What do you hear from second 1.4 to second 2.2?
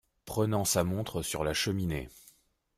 la cheminée.